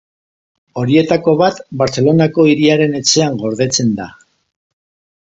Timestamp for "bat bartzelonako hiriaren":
1.41-2.97